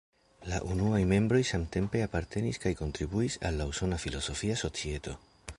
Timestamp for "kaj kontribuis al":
2.65-3.63